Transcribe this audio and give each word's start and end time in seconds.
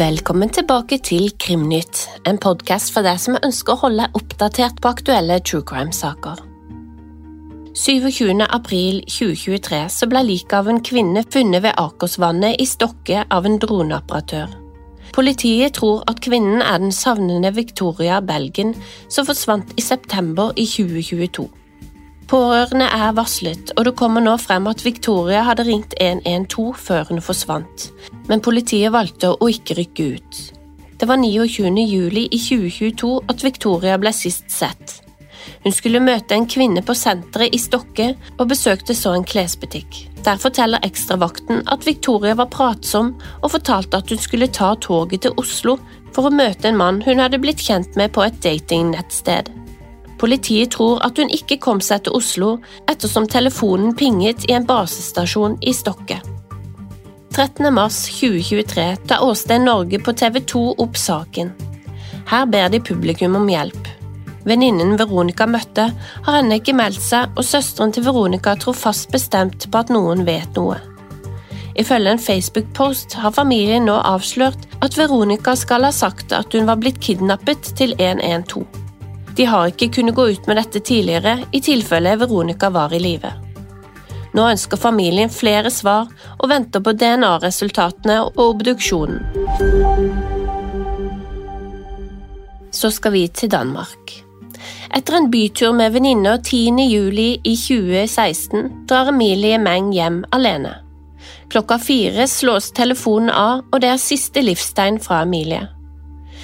Velkommen 0.00 0.48
tilbake 0.48 0.96
til 1.04 1.30
Krimnytt, 1.38 2.06
en 2.26 2.38
podkast 2.40 2.92
for 2.94 3.04
deg 3.04 3.18
som 3.20 3.36
ønsker 3.36 3.74
å 3.74 3.82
holde 3.82 4.06
oppdatert 4.16 4.80
på 4.80 4.92
aktuelle 4.94 5.40
true 5.44 5.66
crime-saker. 5.66 6.40
27. 7.76 8.40
april 8.46 9.02
2023 9.06 9.82
så 9.92 10.08
ble 10.10 10.24
liket 10.26 10.56
av 10.58 10.72
en 10.72 10.82
kvinne 10.84 11.24
funnet 11.32 11.64
ved 11.64 11.78
Akersvannet 11.78 12.58
i 12.60 12.66
Stokke 12.68 13.24
av 13.30 13.46
en 13.48 13.60
droneoperatør. 13.62 14.59
Politiet 15.12 15.74
tror 15.78 16.04
at 16.10 16.20
kvinnen 16.22 16.62
er 16.62 16.78
den 16.78 16.92
savnede 16.94 17.50
Victoria 17.56 18.20
Belgen 18.22 18.76
som 19.08 19.26
forsvant 19.26 19.72
i 19.76 19.82
september 19.82 20.54
i 20.56 20.66
2022. 20.70 21.48
Pårørende 22.30 22.86
er 22.86 23.10
varslet, 23.16 23.72
og 23.74 23.88
det 23.88 23.96
kommer 23.98 24.22
nå 24.22 24.36
frem 24.38 24.68
at 24.70 24.84
Victoria 24.86 25.42
hadde 25.48 25.66
ringt 25.66 25.96
112 25.98 26.76
før 26.78 27.08
hun 27.10 27.18
forsvant, 27.26 27.88
men 28.30 28.42
politiet 28.44 28.94
valgte 28.94 29.32
å 29.34 29.50
ikke 29.50 29.80
rykke 29.80 30.06
ut. 30.14 30.40
Det 31.00 31.08
var 31.08 31.18
29. 31.18 31.74
juli 31.90 32.28
i 32.30 32.38
2022 32.38 33.14
at 33.32 33.42
Victoria 33.42 33.98
ble 33.98 34.12
sist 34.14 34.46
sett. 34.52 35.00
Hun 35.64 35.74
skulle 35.74 36.02
møte 36.02 36.36
en 36.36 36.48
kvinne 36.50 36.82
på 36.86 36.96
senteret 36.96 37.54
i 37.54 37.60
Stokke 37.60 38.12
og 38.38 38.48
besøkte 38.50 38.96
så 38.96 39.14
en 39.16 39.26
klesbutikk. 39.26 40.06
Der 40.24 40.40
forteller 40.40 40.82
ekstravakten 40.84 41.62
at 41.72 41.86
Victoria 41.86 42.34
var 42.36 42.50
pratsom 42.52 43.14
og 43.40 43.52
fortalte 43.54 44.00
at 44.00 44.12
hun 44.12 44.20
skulle 44.20 44.50
ta 44.52 44.74
toget 44.80 45.24
til 45.24 45.36
Oslo 45.40 45.78
for 46.14 46.28
å 46.28 46.34
møte 46.34 46.68
en 46.68 46.80
mann 46.80 47.00
hun 47.06 47.22
hadde 47.22 47.40
blitt 47.40 47.62
kjent 47.64 47.96
med 47.96 48.12
på 48.16 48.26
et 48.26 48.36
datingnettsted. 48.44 49.48
Politiet 50.20 50.74
tror 50.74 51.00
at 51.06 51.16
hun 51.16 51.32
ikke 51.32 51.56
kom 51.64 51.80
seg 51.80 52.04
til 52.04 52.18
Oslo 52.18 52.50
ettersom 52.90 53.28
telefonen 53.30 53.94
pinget 53.96 54.44
i 54.50 54.56
en 54.58 54.68
basestasjon 54.68 55.56
i 55.64 55.72
Stokke. 55.76 56.20
13. 57.30 57.70
mars 57.72 58.02
2023 58.18 58.84
tar 59.08 59.24
Åsted 59.24 59.64
Norge 59.64 60.00
på 60.02 60.12
TV 60.12 60.42
2 60.44 60.64
opp 60.82 60.98
saken. 60.98 61.54
Her 62.28 62.44
ber 62.46 62.68
de 62.68 62.82
publikum 62.84 63.38
om 63.38 63.48
hjelp. 63.48 63.79
Venninnen 64.48 64.96
Veronica 64.96 65.46
møtte, 65.46 65.90
har 66.24 66.38
ennå 66.38 66.60
ikke 66.60 66.76
meldt 66.76 67.02
seg, 67.04 67.32
og 67.36 67.44
søsteren 67.44 67.92
til 67.92 68.06
Veronica 68.06 68.54
tror 68.56 68.76
fast 68.78 69.10
bestemt 69.12 69.66
på 69.70 69.82
at 69.82 69.92
noen 69.92 70.24
vet 70.28 70.56
noe. 70.56 70.78
Ifølge 71.80 72.10
en 72.10 72.22
Facebook-post 72.22 73.14
har 73.22 73.32
familien 73.36 73.86
nå 73.88 73.94
avslørt 74.04 74.66
at 74.84 74.96
Veronica 74.98 75.54
skal 75.56 75.86
ha 75.86 75.92
sagt 75.94 76.32
at 76.36 76.52
hun 76.56 76.66
var 76.68 76.80
blitt 76.80 77.00
kidnappet 77.00 77.72
til 77.78 77.94
112. 77.98 78.64
De 79.36 79.46
har 79.46 79.70
ikke 79.70 79.88
kunnet 79.94 80.16
gå 80.16 80.26
ut 80.32 80.48
med 80.50 80.58
dette 80.58 80.82
tidligere, 80.84 81.38
i 81.52 81.60
tilfelle 81.64 82.16
Veronica 82.20 82.68
var 82.74 82.92
i 82.92 83.00
live. 83.00 83.30
Nå 84.34 84.46
ønsker 84.52 84.78
familien 84.78 85.30
flere 85.32 85.70
svar 85.74 86.10
og 86.38 86.50
venter 86.50 86.82
på 86.84 86.94
DNA-resultatene 86.94 88.20
og 88.26 88.42
obduksjonen. 88.44 89.22
Så 92.70 92.90
skal 92.94 93.12
vi 93.12 93.26
til 93.28 93.50
Danmark. 93.50 94.29
Etter 94.90 95.14
en 95.14 95.30
bytur 95.30 95.72
med 95.72 95.92
venninner 95.92 96.38
10. 96.38 96.88
juli 96.90 97.40
i 97.44 97.56
2016 97.56 98.86
drar 98.90 99.08
Emilie 99.12 99.58
Meng 99.58 99.92
hjem 99.94 100.24
alene. 100.34 100.72
Klokka 101.50 101.78
fire 101.78 102.26
slås 102.28 102.72
telefonen 102.74 103.30
av, 103.30 103.62
og 103.70 103.80
det 103.82 103.92
er 103.92 104.00
siste 104.02 104.42
livstegn 104.42 104.98
fra 105.02 105.20
Emilie. 105.22 105.68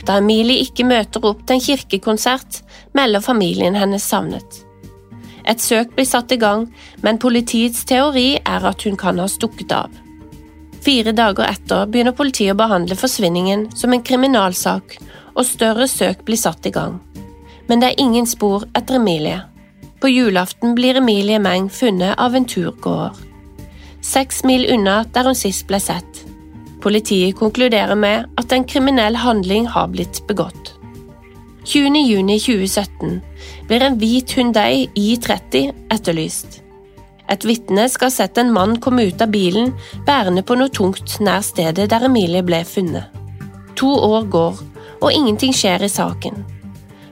Da 0.06 0.20
Emilie 0.20 0.62
ikke 0.62 0.86
møter 0.86 1.26
opp 1.26 1.42
til 1.42 1.56
en 1.56 1.64
kirkekonsert, 1.64 2.60
melder 2.94 3.24
familien 3.24 3.74
hennes 3.74 4.06
savnet. 4.06 4.62
Et 5.46 5.62
søk 5.62 5.96
blir 5.96 6.06
satt 6.06 6.30
i 6.30 6.38
gang, 6.38 6.68
men 7.02 7.18
politiets 7.22 7.82
teori 7.86 8.36
er 8.38 8.68
at 8.70 8.86
hun 8.86 8.98
kan 8.98 9.18
ha 9.18 9.26
stukket 9.30 9.74
av. 9.74 9.90
Fire 10.86 11.10
dager 11.10 11.50
etter 11.50 11.90
begynner 11.90 12.14
politiet 12.14 12.54
å 12.54 12.60
behandle 12.62 12.98
forsvinningen 12.98 13.72
som 13.74 13.90
en 13.90 14.06
kriminalsak, 14.06 15.00
og 15.34 15.46
større 15.50 15.90
søk 15.90 16.22
blir 16.26 16.38
satt 16.38 16.70
i 16.70 16.74
gang. 16.74 17.00
Men 17.66 17.82
det 17.82 17.92
er 17.92 18.02
ingen 18.02 18.26
spor 18.26 18.64
etter 18.78 19.00
Emilie. 19.00 19.40
På 20.00 20.08
julaften 20.08 20.74
blir 20.76 20.98
Emilie 21.00 21.38
Meng 21.42 21.70
funnet 21.70 22.14
av 22.18 22.34
en 22.36 22.44
turgåer. 22.44 23.16
Seks 24.02 24.44
mil 24.44 24.66
unna 24.70 25.00
der 25.14 25.26
hun 25.26 25.34
sist 25.34 25.66
ble 25.66 25.80
sett. 25.82 26.22
Politiet 26.82 27.34
konkluderer 27.38 27.98
med 27.98 28.28
at 28.38 28.52
en 28.52 28.64
kriminell 28.64 29.16
handling 29.18 29.66
har 29.66 29.88
blitt 29.90 30.20
begått. 30.28 30.74
20.6.2017 31.66 33.16
blir 33.66 33.82
en 33.82 33.98
hvit 33.98 34.36
Hundei 34.38 34.86
I30 34.94 35.72
etterlyst. 35.90 36.60
Et 37.26 37.44
vitne 37.44 37.88
skal 37.90 38.06
ha 38.06 38.14
sett 38.14 38.38
en 38.38 38.52
mann 38.54 38.76
komme 38.78 39.08
ut 39.08 39.22
av 39.22 39.32
bilen 39.34 39.72
bærende 40.06 40.44
på 40.46 40.54
noe 40.54 40.70
tungt 40.70 41.18
nær 41.18 41.42
stedet 41.42 41.88
der 41.90 42.06
Emilie 42.06 42.44
ble 42.46 42.62
funnet. 42.68 43.10
To 43.76 43.90
år 43.90 44.28
går, 44.30 44.60
og 45.02 45.10
ingenting 45.12 45.52
skjer 45.56 45.82
i 45.82 45.90
saken. 45.90 46.44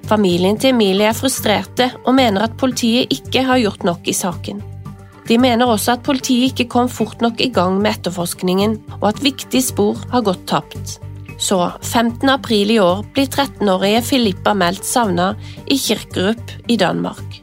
Familien 0.05 0.59
til 0.61 0.75
Emilie 0.75 1.09
er 1.09 1.17
frustrerte 1.17 1.89
og 2.05 2.17
mener 2.19 2.45
at 2.45 2.57
politiet 2.61 3.13
ikke 3.15 3.45
har 3.47 3.63
gjort 3.63 3.85
nok 3.89 4.09
i 4.09 4.17
saken. 4.17 4.61
De 5.25 5.39
mener 5.41 5.71
også 5.71 5.95
at 5.95 6.05
politiet 6.05 6.53
ikke 6.53 6.69
kom 6.75 6.91
fort 6.93 7.23
nok 7.25 7.41
i 7.41 7.49
gang 7.49 7.79
med 7.81 7.95
etterforskningen, 7.95 8.77
og 9.01 9.09
at 9.15 9.23
viktige 9.25 9.65
spor 9.65 10.03
har 10.13 10.25
gått 10.27 10.45
tapt. 10.51 10.99
Så, 11.41 11.57
15. 11.81 12.29
april 12.29 12.75
i 12.75 12.79
år 12.79 13.01
blir 13.15 13.31
13-årige 13.31 14.03
Filippa 14.05 14.53
meldt 14.55 14.85
savna 14.87 15.33
i 15.65 15.79
Kirkerup 15.81 16.53
i 16.69 16.77
Danmark. 16.77 17.41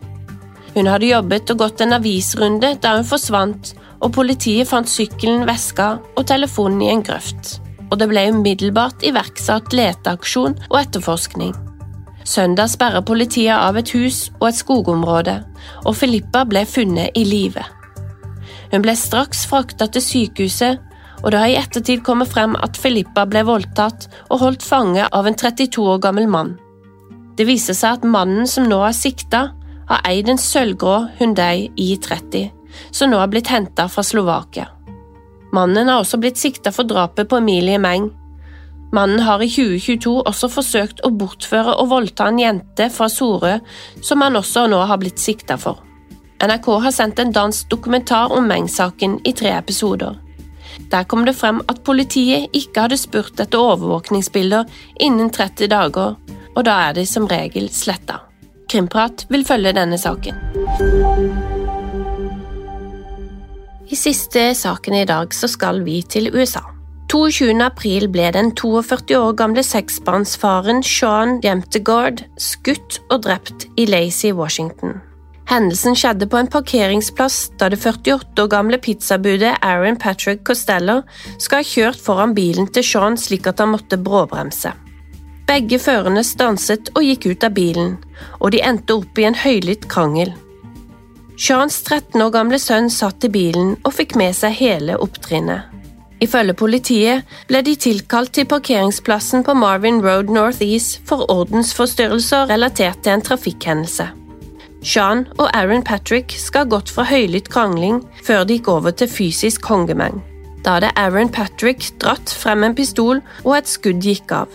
Hun 0.76 0.88
hadde 0.88 1.10
jobbet 1.10 1.50
og 1.52 1.66
gått 1.66 1.82
en 1.84 1.98
avisrunde 1.98 2.76
da 2.84 2.94
hun 3.00 3.10
forsvant, 3.10 3.74
og 4.02 4.14
politiet 4.16 4.70
fant 4.70 4.90
sykkelen, 4.90 5.44
veska 5.50 5.96
og 6.16 6.24
telefonen 6.30 6.86
i 6.86 6.94
en 6.94 7.04
grøft. 7.06 7.58
Og 7.90 7.98
det 8.00 8.08
ble 8.14 8.30
umiddelbart 8.32 9.04
iverksatt 9.04 9.74
leteaksjon 9.76 10.56
og 10.70 10.80
etterforskning. 10.80 11.52
Søndag 12.28 12.70
sperrer 12.70 13.02
politiet 13.06 13.56
av 13.56 13.78
et 13.80 13.92
hus 13.96 14.30
og 14.40 14.50
et 14.52 14.59
skogområde, 14.59 15.40
og 15.86 15.96
Filippa 15.98 16.44
ble 16.46 16.66
funnet 16.70 17.18
i 17.18 17.26
live. 17.26 17.64
Hun 18.72 18.84
ble 18.86 18.96
straks 18.96 19.46
frakta 19.50 19.88
til 19.92 20.04
sykehuset, 20.06 20.80
og 21.22 21.32
det 21.34 21.40
har 21.42 21.52
i 21.52 21.58
ettertid 21.59 22.04
kommet 22.06 22.32
frem 22.32 22.56
at 22.64 22.78
Filippa 22.80 23.26
ble 23.30 23.44
voldtatt 23.46 24.08
og 24.30 24.42
holdt 24.42 24.66
fange 24.66 25.06
av 25.06 25.28
en 25.28 25.38
32 25.38 25.82
år 25.82 26.02
gammel 26.02 26.30
mann. 26.30 26.56
Det 27.38 27.48
viser 27.48 27.78
seg 27.78 28.00
at 28.00 28.08
mannen 28.08 28.48
som 28.50 28.68
nå 28.70 28.80
er 28.86 28.96
sikta, 28.96 29.50
har 29.90 30.06
eid 30.08 30.30
en 30.32 30.40
sølvgrå 30.40 30.98
Hundei 31.20 31.70
I30, 31.76 32.50
som 32.96 33.12
nå 33.12 33.20
har 33.20 33.30
blitt 33.32 33.52
henta 33.52 33.88
fra 33.92 34.03
Slovakia. 34.06 34.70
Mannen 35.52 35.90
har 35.92 36.00
også 36.00 36.20
blitt 36.22 36.40
sikta 36.40 36.72
for 36.72 36.88
drapet 36.88 37.28
på 37.28 37.42
Emilie 37.42 37.80
Meng, 37.82 38.08
Mannen 38.91 39.19
har 39.24 39.40
i 39.44 39.47
2022 39.47 40.18
også 40.28 40.50
forsøkt 40.52 41.00
å 41.07 41.13
bortføre 41.16 41.78
og 41.79 41.94
voldta 41.94 42.28
en 42.28 42.40
jente 42.41 42.90
fra 42.91 43.07
Sorø, 43.09 43.53
som 44.03 44.24
han 44.24 44.35
også 44.35 44.66
nå 44.72 44.81
har 44.90 45.00
blitt 45.00 45.22
sikta 45.22 45.56
for. 45.59 45.79
NRK 46.41 46.68
har 46.84 46.91
sendt 46.91 47.22
en 47.22 47.31
dansk 47.31 47.69
dokumentar 47.72 48.34
om 48.35 48.50
Meng-saken 48.50 49.19
i 49.24 49.34
tre 49.38 49.53
episoder. 49.56 50.18
Der 50.91 51.06
kom 51.07 51.24
det 51.28 51.38
frem 51.38 51.62
at 51.72 51.84
politiet 51.88 52.52
ikke 52.57 52.88
hadde 52.88 53.00
spurt 53.00 53.40
etter 53.40 53.62
overvåkningsbilder 53.62 54.68
innen 55.06 55.31
30 55.31 55.72
dager, 55.72 56.18
og 56.52 56.68
da 56.68 56.75
er 56.90 56.97
de 56.97 57.06
som 57.08 57.29
regel 57.31 57.69
sletta. 57.72 58.19
Krimprat 58.72 59.25
vil 59.31 59.46
følge 59.47 59.75
denne 59.78 60.00
saken. 60.00 60.35
I 63.91 64.00
siste 64.00 64.52
saken 64.56 65.00
i 65.00 65.08
dag 65.08 65.35
så 65.35 65.47
skal 65.52 65.84
vi 65.84 66.02
til 66.08 66.31
USA. 66.35 66.63
22. 67.12 67.60
april 67.60 68.06
ble 68.08 68.30
den 68.32 68.54
42 68.56 69.18
år 69.18 69.34
gamle 69.36 69.64
seksbarnsfaren 69.68 70.78
Sean 70.80 71.41
Jemtegard 71.44 72.22
skutt 72.40 73.02
og 73.12 73.26
drept 73.26 73.66
i 73.76 73.84
Lacey, 73.90 74.32
Washington. 74.32 75.02
Hendelsen 75.52 75.97
skjedde 76.00 76.30
på 76.32 76.40
en 76.40 76.47
parkeringsplass 76.47 77.50
da 77.59 77.68
det 77.74 77.82
48 77.84 78.46
år 78.46 78.47
gamle 78.53 78.80
pizzabudet 78.80 79.58
Aaron 79.59 80.00
Patrick 80.00 80.46
Costello 80.47 81.02
skal 81.35 81.59
ha 81.59 81.68
kjørt 81.68 82.00
foran 82.00 82.38
bilen 82.38 82.72
til 82.72 82.88
Sean 82.88 83.20
slik 83.20 83.50
at 83.52 83.59
han 83.59 83.74
måtte 83.74 84.00
bråbremse. 84.00 84.72
Begge 85.52 85.82
førerne 85.84 86.24
stanset 86.24 86.94
og 86.96 87.03
gikk 87.03 87.28
ut 87.34 87.44
av 87.44 87.52
bilen, 87.59 87.97
og 88.40 88.56
de 88.56 88.64
endte 88.64 88.96
opp 89.02 89.20
i 89.20 89.28
en 89.28 89.35
høylytt 89.35 89.90
krangel. 89.91 90.32
Seans 91.35 91.82
13 91.84 92.24
år 92.24 92.32
gamle 92.40 92.62
sønn 92.62 92.88
satt 92.88 93.28
i 93.28 93.34
bilen 93.35 93.76
og 93.82 93.97
fikk 94.00 94.16
med 94.16 94.32
seg 94.38 94.56
hele 94.64 94.96
opptrinnet. 94.96 95.81
Ifølge 96.22 96.53
politiet 96.53 97.26
ble 97.50 97.64
de 97.66 97.73
tilkalt 97.76 98.35
til 98.38 98.46
parkeringsplassen 98.50 99.46
på 99.46 99.56
Marvin 99.58 100.02
Road 100.06 100.29
Northeast 100.29 101.00
for 101.09 101.26
ordensforstyrrelser 101.34 102.50
relatert 102.53 103.02
til 103.02 103.16
en 103.16 103.26
trafikkhendelse. 103.26 104.12
Sean 104.82 105.28
og 105.38 105.50
Aaron 105.53 105.84
Patrick 105.85 106.34
skal 106.38 106.66
ha 106.66 106.72
gått 106.78 106.90
fra 106.94 107.06
høylytt 107.09 107.50
krangling 107.53 108.02
før 108.26 108.46
de 108.46 108.58
gikk 108.58 108.70
over 108.73 108.94
til 108.97 109.09
fysisk 109.09 109.62
kongemeng. 109.66 110.22
Da 110.66 110.78
hadde 110.78 110.94
Aaron 110.97 111.29
Patrick 111.34 111.88
dratt 112.02 112.34
frem 112.38 112.66
en 112.66 112.78
pistol, 112.78 113.22
og 113.46 113.58
et 113.58 113.70
skudd 113.70 114.02
gikk 114.06 114.34
av. 114.44 114.50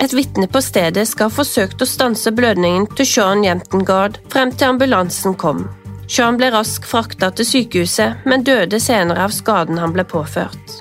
Et 0.00 0.14
vitne 0.16 0.48
på 0.50 0.62
stedet 0.64 1.04
skal 1.06 1.28
ha 1.28 1.34
forsøkt 1.34 1.82
å 1.82 1.86
stanse 1.86 2.32
blødningen 2.34 2.88
til 2.96 3.06
Sean 3.06 3.44
Jentengard 3.46 4.18
frem 4.32 4.50
til 4.54 4.72
ambulansen 4.72 5.36
kom. 5.38 5.68
Sean 6.10 6.34
ble 6.40 6.48
raskt 6.50 6.88
frakta 6.90 7.28
til 7.38 7.46
sykehuset, 7.46 8.24
men 8.26 8.42
døde 8.42 8.80
senere 8.82 9.28
av 9.28 9.34
skaden 9.34 9.78
han 9.78 9.92
ble 9.94 10.02
påført. 10.10 10.80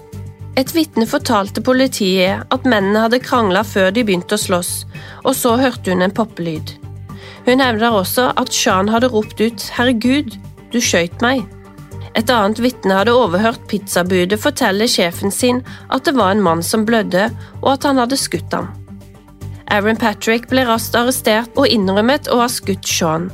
Et 0.58 0.72
vitne 0.74 1.06
fortalte 1.08 1.62
politiet 1.62 2.50
at 2.50 2.66
mennene 2.66 3.04
hadde 3.06 3.22
krangla 3.22 3.62
før 3.64 3.94
de 3.94 4.04
begynte 4.08 4.36
å 4.36 4.42
slåss, 4.42 4.72
og 5.24 5.36
så 5.38 5.54
hørte 5.62 5.94
hun 5.94 6.02
en 6.02 6.16
poppelyd. 6.16 6.74
Hun 7.46 7.62
hevder 7.62 7.94
også 7.94 8.32
at 8.42 8.52
Sean 8.54 8.90
hadde 8.90 9.12
ropt 9.14 9.40
ut 9.40 9.70
'herregud, 9.76 10.34
du 10.74 10.80
skøyt 10.82 11.22
meg'. 11.22 11.46
Et 12.18 12.30
annet 12.34 12.60
vitne 12.60 12.98
hadde 12.98 13.14
overhørt 13.14 13.62
pizzabudet 13.70 14.40
fortelle 14.42 14.90
sjefen 14.90 15.32
sin 15.32 15.62
at 15.94 16.06
det 16.06 16.16
var 16.18 16.34
en 16.34 16.42
mann 16.42 16.64
som 16.66 16.86
blødde, 16.86 17.30
og 17.62 17.74
at 17.74 17.86
han 17.86 18.02
hadde 18.02 18.18
skutt 18.18 18.54
ham. 18.54 18.74
Aaron 19.70 19.96
Patrick 19.96 20.50
ble 20.50 20.66
raskt 20.66 20.98
arrestert 20.98 21.54
og 21.56 21.70
innrømmet 21.70 22.28
å 22.34 22.42
ha 22.42 22.50
skutt 22.50 22.88
Sean. 22.88 23.30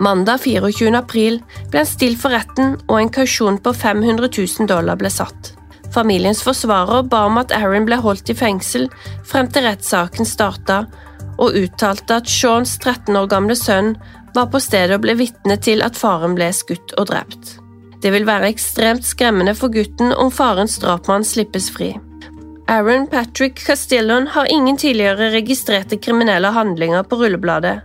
Mandag 0.00 0.38
24. 0.38 0.96
april 0.96 1.42
ble 1.68 1.82
han 1.82 1.88
stilt 1.88 2.22
for 2.22 2.32
retten, 2.32 2.78
og 2.88 2.96
en 2.96 3.10
kausjon 3.12 3.58
på 3.60 3.74
500 3.76 4.30
000 4.32 4.68
dollar 4.70 4.96
ble 4.96 5.10
satt. 5.12 5.52
Familiens 5.92 6.40
forsvarer 6.46 7.04
ba 7.10 7.26
om 7.28 7.36
at 7.40 7.52
Aaron 7.52 7.84
ble 7.84 7.98
holdt 8.00 8.30
i 8.32 8.36
fengsel 8.38 8.86
frem 9.28 9.50
til 9.52 9.66
rettssaken 9.66 10.28
starta, 10.28 10.84
og 11.36 11.56
uttalte 11.56 12.16
at 12.16 12.30
Seans 12.32 12.78
13 12.78 13.12
år 13.16 13.28
gamle 13.28 13.56
sønn 13.58 13.92
var 14.32 14.48
på 14.48 14.60
stedet 14.62 14.96
og 14.96 15.04
ble 15.04 15.18
vitne 15.20 15.58
til 15.60 15.84
at 15.84 15.98
faren 15.98 16.36
ble 16.38 16.48
skutt 16.56 16.94
og 16.96 17.10
drept. 17.10 17.58
Det 18.00 18.14
vil 18.14 18.24
være 18.24 18.48
ekstremt 18.54 19.04
skremmende 19.04 19.52
for 19.58 19.68
gutten 19.74 20.14
om 20.16 20.32
farens 20.32 20.78
drapsmann 20.80 21.26
slippes 21.28 21.68
fri. 21.74 21.92
Aaron 22.70 23.04
Patrick 23.10 23.60
Castillon 23.66 24.30
har 24.32 24.48
ingen 24.48 24.80
tidligere 24.80 25.28
registrerte 25.34 25.98
kriminelle 26.00 26.54
handlinger 26.56 27.04
på 27.04 27.18
rullebladet, 27.20 27.80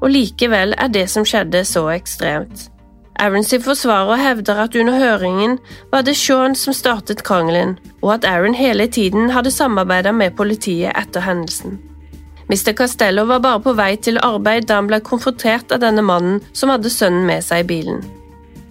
og 0.00 0.10
likevel 0.10 0.74
er 0.78 0.88
det 0.92 1.06
som 1.10 1.26
skjedde 1.26 1.64
så 1.64 1.86
ekstremt. 1.94 2.70
Aaron 3.18 3.44
sin 3.44 3.62
forsvarer 3.64 4.20
hevder 4.20 4.58
at 4.66 4.76
under 4.76 4.98
høringen 5.00 5.58
var 5.92 6.04
det 6.04 6.16
Sean 6.20 6.54
som 6.54 6.74
startet 6.76 7.24
krangelen, 7.24 7.78
og 8.02 8.14
at 8.14 8.26
Aaron 8.28 8.54
hele 8.54 8.86
tiden 8.86 9.30
hadde 9.30 9.50
samarbeidet 9.50 10.14
med 10.14 10.36
politiet 10.36 10.92
etter 10.92 11.24
hendelsen. 11.24 11.78
Mr. 12.48 12.72
Castello 12.72 13.24
var 13.26 13.40
bare 13.42 13.62
på 13.62 13.72
vei 13.74 13.96
til 13.96 14.20
arbeid 14.22 14.68
da 14.68 14.78
han 14.78 14.90
ble 14.90 15.00
konfrontert 15.00 15.72
av 15.72 15.80
denne 15.82 16.04
mannen 16.04 16.42
som 16.52 16.70
hadde 16.70 16.92
sønnen 16.92 17.26
med 17.26 17.42
seg 17.42 17.64
i 17.64 17.70
bilen. 17.72 18.04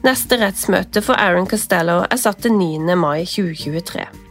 Neste 0.06 0.38
rettsmøte 0.40 1.02
for 1.02 1.18
Aaron 1.18 1.50
Castello 1.50 2.04
er 2.06 2.22
satt 2.22 2.46
til 2.46 2.54
9. 2.54 2.96
mai 2.96 3.26
2023. 3.26 4.25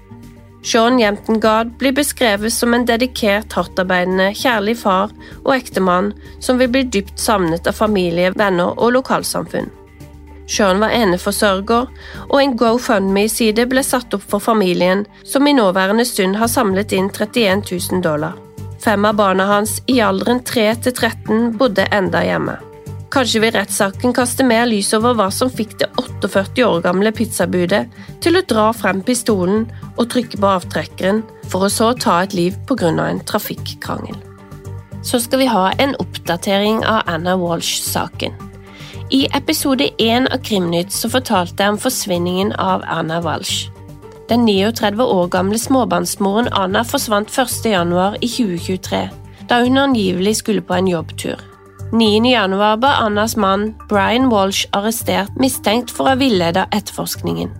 Sean 0.64 0.98
Jemtengard 0.98 1.76
blir 1.78 1.92
beskrevet 1.92 2.52
som 2.52 2.74
en 2.74 2.86
dedikert, 2.88 3.52
hardtarbeidende, 3.52 4.30
kjærlig 4.32 4.78
far 4.80 5.12
og 5.42 5.52
ektemann 5.58 6.14
som 6.40 6.56
vil 6.58 6.70
bli 6.72 6.86
dypt 6.88 7.20
savnet 7.20 7.68
av 7.68 7.76
familie, 7.76 8.32
venner 8.32 8.72
og 8.72 8.94
lokalsamfunn. 8.96 9.68
Sean 10.48 10.80
var 10.80 10.92
eneforsørger, 10.96 11.88
og 12.30 12.36
en 12.40 12.56
GoFundMe-side 12.60 13.68
ble 13.68 13.84
satt 13.84 14.16
opp 14.16 14.24
for 14.28 14.44
familien, 14.44 15.04
som 15.24 15.46
i 15.46 15.56
nåværende 15.56 16.04
stund 16.08 16.40
har 16.40 16.52
samlet 16.52 16.96
inn 16.96 17.10
31 17.12 17.64
000 17.68 18.04
dollar. 18.04 18.36
Fem 18.84 19.04
av 19.04 19.16
barna 19.20 19.46
hans 19.48 19.78
i 19.88 20.00
alderen 20.04 20.40
3 20.44 20.70
til 20.84 20.96
13 20.96 21.58
bodde 21.60 21.88
enda 21.92 22.24
hjemme. 22.24 22.56
Kanskje 23.14 23.44
vil 23.44 23.52
rettssaken 23.54 24.10
kaste 24.10 24.42
mer 24.42 24.64
lys 24.66 24.88
over 24.96 25.12
hva 25.14 25.28
som 25.30 25.50
fikk 25.52 25.76
det 25.78 25.86
48 26.00 26.64
år 26.66 26.80
gamle 26.82 27.12
pizzabudet 27.14 27.84
til 28.24 28.34
å 28.34 28.42
dra 28.50 28.64
frem 28.74 29.04
pistolen 29.06 29.68
og 29.92 30.08
trykke 30.10 30.40
på 30.42 30.50
avtrekkeren, 30.50 31.20
for 31.46 31.62
å 31.62 31.70
så 31.70 31.92
ta 31.94 32.22
et 32.24 32.34
liv 32.34 32.56
pga. 32.66 32.90
en 32.90 33.20
trafikkrangel. 33.20 34.18
Så 35.02 35.20
skal 35.20 35.38
vi 35.38 35.46
ha 35.46 35.70
en 35.78 35.94
oppdatering 36.00 36.82
av 36.84 37.02
Anna 37.06 37.36
Walsh-saken. 37.36 38.32
I 39.10 39.28
episode 39.32 39.90
én 39.98 40.26
av 40.32 40.42
Krimnytt 40.42 40.90
så 40.90 41.08
fortalte 41.08 41.62
jeg 41.62 41.70
om 41.70 41.78
forsvinningen 41.78 42.52
av 42.58 42.82
Anna 42.88 43.20
Walsh. 43.20 43.70
Den 44.28 44.46
39 44.46 45.06
år 45.06 45.28
gamle 45.28 45.58
småbarnsmoren 45.58 46.48
Anna 46.52 46.82
forsvant 46.82 47.30
1.1 47.30 48.16
i 48.20 48.28
2023, 48.28 49.08
da 49.46 49.62
hun 49.62 49.78
angivelig 49.78 50.36
skulle 50.36 50.62
på 50.62 50.74
en 50.74 50.88
jobbtur. 50.88 51.53
9.1 51.94 52.56
ble 52.82 52.88
Annas 52.90 53.36
mann 53.36 53.68
Brian 53.88 54.24
Walsh 54.28 54.66
arrestert 54.74 55.36
mistenkt 55.38 55.92
for 55.94 56.08
å 56.08 56.10
ha 56.10 56.18
villedet 56.18 56.72
etterforskningen. 56.74 57.52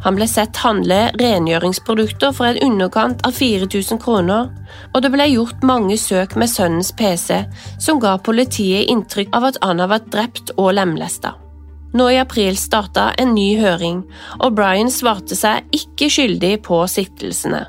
Han 0.00 0.16
ble 0.16 0.24
sett 0.32 0.56
handle 0.62 1.10
rengjøringsprodukter 1.20 2.32
for 2.32 2.48
en 2.48 2.60
underkant 2.64 3.20
av 3.28 3.36
4000 3.36 4.00
kroner, 4.00 4.48
og 4.94 5.04
det 5.04 5.10
ble 5.12 5.26
gjort 5.28 5.66
mange 5.66 5.98
søk 6.00 6.38
med 6.40 6.48
sønnens 6.48 6.88
PC 6.96 7.42
som 7.76 8.00
ga 8.00 8.14
politiet 8.24 8.88
inntrykk 8.88 9.36
av 9.36 9.50
at 9.50 9.60
Anna 9.66 9.90
var 9.92 10.08
drept 10.08 10.54
og 10.56 10.72
lemlesta. 10.78 11.34
Nå 11.92 12.06
i 12.14 12.20
april 12.22 12.56
starta 12.56 13.10
en 13.20 13.34
ny 13.36 13.58
høring, 13.60 14.06
og 14.40 14.56
Brian 14.56 14.88
svarte 14.88 15.36
seg 15.36 15.68
ikke 15.76 16.08
skyldig 16.08 16.54
på 16.64 16.80
siktelsene. 16.88 17.66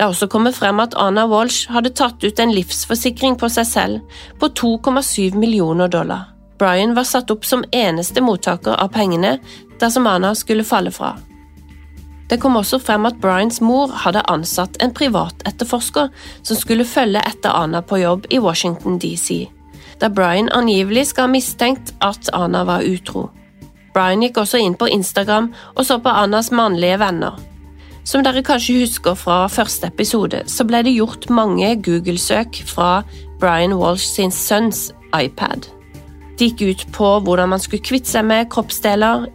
Det 0.00 0.04
har 0.04 0.14
også 0.14 0.30
kommet 0.32 0.56
frem 0.56 0.78
at 0.80 0.94
Anna 0.96 1.26
Walsh 1.28 1.68
hadde 1.68 1.90
tatt 1.92 2.22
ut 2.24 2.38
en 2.40 2.54
livsforsikring 2.56 3.34
på 3.36 3.50
seg 3.52 3.66
selv 3.68 4.20
på 4.40 4.48
2,7 4.56 5.34
millioner 5.36 5.90
dollar. 5.92 6.30
Brian 6.56 6.94
var 6.96 7.04
satt 7.04 7.28
opp 7.28 7.44
som 7.44 7.66
eneste 7.76 8.22
mottaker 8.24 8.80
av 8.80 8.94
pengene 8.94 9.34
dersom 9.82 10.08
Anna 10.08 10.30
skulle 10.32 10.64
falle 10.64 10.88
fra. 10.88 11.10
Det 12.32 12.38
kom 12.40 12.56
også 12.56 12.80
frem 12.80 13.04
at 13.10 13.18
Brians 13.20 13.60
mor 13.60 13.92
hadde 14.06 14.24
ansatt 14.32 14.80
en 14.80 14.96
privatetterforsker 14.96 16.08
som 16.40 16.56
skulle 16.56 16.88
følge 16.88 17.20
etter 17.20 17.52
Anna 17.52 17.84
på 17.84 18.00
jobb 18.00 18.24
i 18.32 18.40
Washington 18.40 18.96
DC, 19.04 19.50
der 20.00 20.16
Brian 20.16 20.48
angivelig 20.48 21.10
skal 21.10 21.28
ha 21.28 21.34
mistenkt 21.34 21.92
at 22.00 22.32
Anna 22.32 22.64
var 22.64 22.88
utro. 22.88 23.28
Brian 23.92 24.24
gikk 24.24 24.40
også 24.40 24.64
inn 24.64 24.80
på 24.80 24.88
Instagram 24.88 25.52
og 25.76 25.84
så 25.84 26.00
på 26.00 26.08
Annas 26.24 26.48
mannlige 26.56 27.02
venner. 27.04 27.36
Som 28.04 28.24
dere 28.24 28.42
kanskje 28.42 28.80
husker 28.80 29.14
fra 29.18 29.44
første 29.52 29.90
episode, 29.90 30.42
så 30.48 30.64
ble 30.66 30.80
det 30.86 30.96
gjort 30.96 31.28
mange 31.30 31.74
Google-søk 31.84 32.62
fra 32.66 33.02
Brian 33.40 33.76
Walsh 33.76 34.06
sin 34.16 34.32
sønns 34.32 34.88
iPad. 35.16 35.68
Det 36.38 36.50
gikk 36.50 36.62
ut 36.62 36.86
på 36.96 37.12
hvordan 37.26 37.52
man 37.52 37.60
skulle 37.60 37.84
kvitte 37.84 38.08
seg 38.08 38.24
med 38.24 38.48
kroppsdeler, 38.52 39.28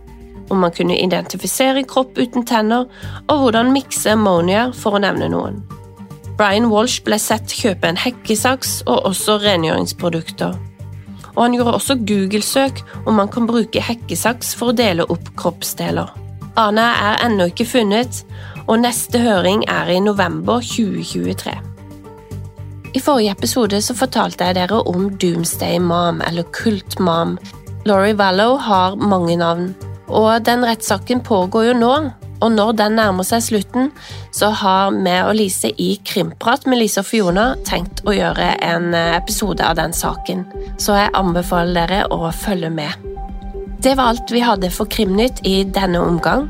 om 0.49 0.61
man 0.61 0.73
kunne 0.73 0.97
identifisere 0.97 1.85
kropp 1.89 2.17
uten 2.17 2.45
tenner, 2.45 2.89
og 3.29 3.41
hvordan 3.41 3.73
mikse 3.73 4.13
ammonia, 4.13 4.71
for 4.73 4.97
å 4.97 5.01
nevne 5.01 5.29
noen. 5.33 5.61
Brian 6.35 6.67
Walsh 6.71 7.03
ble 7.05 7.17
sett 7.21 7.53
kjøpe 7.53 7.87
en 7.87 7.99
hekkesaks 8.01 8.81
og 8.89 9.05
også 9.11 9.37
rengjøringsprodukter. 9.45 10.57
Og 11.35 11.39
han 11.43 11.55
gjorde 11.55 11.77
også 11.77 11.97
Google-søk 12.07 12.81
om 13.05 13.17
man 13.19 13.31
kan 13.31 13.47
bruke 13.47 13.81
hekkesaks 13.83 14.53
for 14.57 14.71
å 14.71 14.75
dele 14.75 15.07
opp 15.11 15.31
kroppsdeler. 15.39 16.11
Ana 16.59 16.89
er 17.11 17.23
ennå 17.25 17.49
ikke 17.51 17.67
funnet, 17.67 18.21
og 18.67 18.81
neste 18.81 19.21
høring 19.21 19.63
er 19.69 19.89
i 19.93 20.01
november 20.01 20.63
2023. 20.63 21.53
I 22.95 23.01
forrige 23.03 23.33
episode 23.35 23.81
så 23.83 23.95
fortalte 23.97 24.47
jeg 24.47 24.55
dere 24.55 24.79
om 24.87 25.09
Doomsday 25.19 25.79
Mom, 25.83 26.21
eller 26.25 26.47
Kult 26.55 26.99
Mom. 26.99 27.35
Laurie 27.85 28.17
Vallow 28.17 28.55
har 28.57 28.95
mange 28.95 29.35
navn, 29.37 29.73
og 30.07 30.45
den 30.45 30.63
rettssaken 30.65 31.21
pågår 31.25 31.71
jo 31.71 31.73
nå. 31.81 31.95
Og 32.43 32.51
når 32.51 32.73
den 32.75 32.97
nærmer 32.99 33.23
seg 33.23 33.43
slutten, 33.43 33.91
så 34.35 34.49
har 34.59 34.91
vi 34.91 35.13
og 35.23 35.35
Lise 35.37 35.71
i 35.81 35.95
Krimprat 36.05 36.65
med 36.67 36.81
Lise 36.81 36.99
og 37.01 37.07
Fiona 37.07 37.45
tenkt 37.65 38.03
å 38.05 38.13
gjøre 38.13 38.49
en 38.63 38.91
episode 38.93 39.63
av 39.63 39.77
den 39.79 39.95
saken, 39.95 40.43
så 40.77 40.99
jeg 40.99 41.15
anbefaler 41.15 41.79
dere 41.79 42.01
å 42.11 42.31
følge 42.35 42.69
med. 42.75 42.91
Det 43.79 43.95
var 43.95 44.11
alt 44.13 44.31
vi 44.33 44.43
hadde 44.43 44.71
for 44.73 44.89
Krimnytt 44.91 45.43
i 45.47 45.63
denne 45.63 46.03
omgang. 46.03 46.49